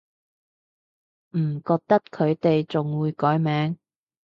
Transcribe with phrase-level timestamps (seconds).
[1.37, 3.77] 唔覺得佢哋仲會改名